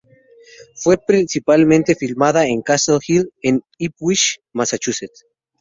Fue 0.73 0.97
principalmente 0.97 1.93
filmada 1.93 2.47
en 2.47 2.63
Castle 2.63 2.97
Hill, 3.07 3.31
en 3.43 3.61
Ipswich, 3.77 4.41
Massachusetts. 4.51 5.27